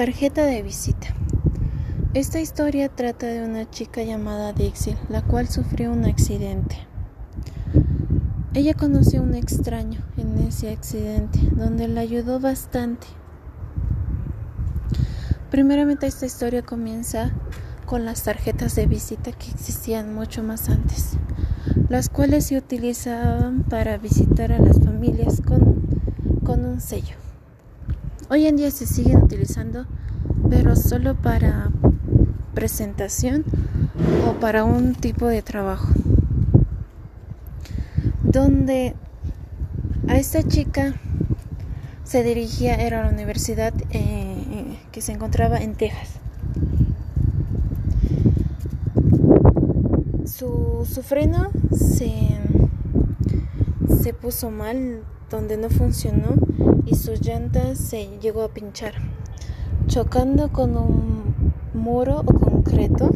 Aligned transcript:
Tarjeta 0.00 0.46
de 0.46 0.62
visita. 0.62 1.08
Esta 2.14 2.40
historia 2.40 2.88
trata 2.88 3.26
de 3.26 3.44
una 3.44 3.68
chica 3.68 4.02
llamada 4.02 4.54
Dixie, 4.54 4.96
la 5.10 5.20
cual 5.20 5.46
sufrió 5.46 5.92
un 5.92 6.06
accidente. 6.06 6.78
Ella 8.54 8.72
conoció 8.72 9.20
a 9.20 9.24
un 9.24 9.34
extraño 9.34 10.00
en 10.16 10.38
ese 10.38 10.70
accidente, 10.70 11.38
donde 11.52 11.86
la 11.86 12.00
ayudó 12.00 12.40
bastante. 12.40 13.08
Primeramente 15.50 16.06
esta 16.06 16.24
historia 16.24 16.62
comienza 16.62 17.32
con 17.84 18.06
las 18.06 18.22
tarjetas 18.22 18.74
de 18.76 18.86
visita 18.86 19.32
que 19.32 19.50
existían 19.50 20.14
mucho 20.14 20.42
más 20.42 20.70
antes, 20.70 21.18
las 21.90 22.08
cuales 22.08 22.46
se 22.46 22.56
utilizaban 22.56 23.64
para 23.64 23.98
visitar 23.98 24.50
a 24.50 24.60
las 24.60 24.80
familias 24.80 25.42
con, 25.42 25.82
con 26.42 26.64
un 26.64 26.80
sello. 26.80 27.29
Hoy 28.32 28.46
en 28.46 28.54
día 28.56 28.70
se 28.70 28.86
siguen 28.86 29.24
utilizando, 29.24 29.86
pero 30.48 30.76
solo 30.76 31.16
para 31.16 31.72
presentación 32.54 33.44
o 34.24 34.34
para 34.34 34.62
un 34.62 34.94
tipo 34.94 35.26
de 35.26 35.42
trabajo. 35.42 35.92
Donde 38.22 38.94
a 40.06 40.16
esta 40.16 40.44
chica 40.44 40.94
se 42.04 42.22
dirigía, 42.22 42.76
era 42.76 43.02
la 43.02 43.10
universidad 43.10 43.74
eh, 43.90 44.78
que 44.92 45.00
se 45.00 45.10
encontraba 45.10 45.58
en 45.58 45.74
Texas. 45.74 46.20
Su, 50.24 50.86
su 50.88 51.02
freno 51.02 51.50
se, 51.72 52.12
se 54.00 54.14
puso 54.14 54.52
mal, 54.52 55.02
donde 55.28 55.56
no 55.56 55.68
funcionó 55.68 56.36
y 56.86 56.94
sus 56.94 57.20
llantas 57.20 57.78
se 57.78 58.18
llegó 58.20 58.42
a 58.42 58.48
pinchar, 58.48 58.94
chocando 59.86 60.50
con 60.52 60.76
un 60.76 61.52
muro 61.74 62.20
o 62.20 62.32
concreto 62.32 63.10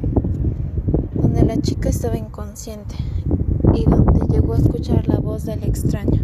donde 1.15 1.43
la 1.43 1.57
chica 1.61 1.89
estaba 1.89 2.17
inconsciente 2.17 2.95
y 3.75 3.85
donde 3.85 4.27
llegó 4.27 4.55
a 4.55 4.59
escuchar 4.59 5.09
la 5.09 5.19
voz 5.19 5.45
del 5.45 5.65
extraño, 5.65 6.23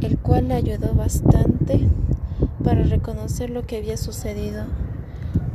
el 0.00 0.18
cual 0.18 0.48
le 0.48 0.54
ayudó 0.54 0.94
bastante 0.94 1.88
para 2.62 2.82
reconocer 2.84 3.50
lo 3.50 3.66
que 3.66 3.78
había 3.78 3.96
sucedido 3.96 4.64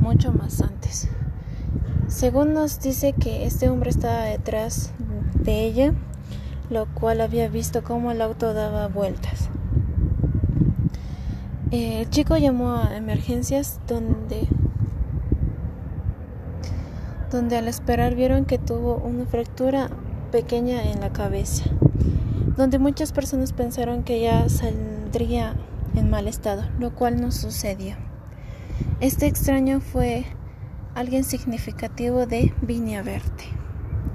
mucho 0.00 0.32
más 0.32 0.60
antes. 0.60 1.08
Según 2.08 2.52
nos 2.52 2.80
dice 2.80 3.12
que 3.12 3.46
este 3.46 3.68
hombre 3.68 3.90
estaba 3.90 4.24
detrás 4.24 4.90
de 5.34 5.64
ella, 5.64 5.94
lo 6.70 6.86
cual 6.86 7.20
había 7.20 7.48
visto 7.48 7.82
cómo 7.82 8.10
el 8.10 8.20
auto 8.20 8.52
daba 8.54 8.88
vueltas. 8.88 9.48
El 11.72 12.10
chico 12.10 12.36
llamó 12.36 12.74
a 12.74 12.98
emergencias 12.98 13.80
donde 13.88 14.46
donde 17.30 17.56
al 17.56 17.66
esperar 17.66 18.14
vieron 18.14 18.44
que 18.44 18.58
tuvo 18.58 18.96
una 18.96 19.24
fractura 19.24 19.88
pequeña 20.30 20.82
en 20.82 21.00
la 21.00 21.14
cabeza, 21.14 21.64
donde 22.58 22.78
muchas 22.78 23.12
personas 23.12 23.54
pensaron 23.54 24.02
que 24.02 24.20
ya 24.20 24.50
saldría 24.50 25.54
en 25.96 26.10
mal 26.10 26.28
estado, 26.28 26.62
lo 26.78 26.94
cual 26.94 27.22
no 27.22 27.32
sucedió. 27.32 27.96
Este 29.00 29.24
extraño 29.26 29.80
fue 29.80 30.26
alguien 30.94 31.24
significativo 31.24 32.26
de 32.26 32.52
Viña 32.60 33.00
Verde. 33.00 33.61